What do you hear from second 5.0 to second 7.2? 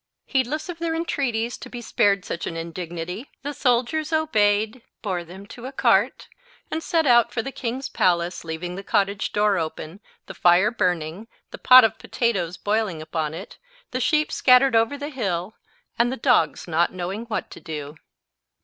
bore them to a cart, and set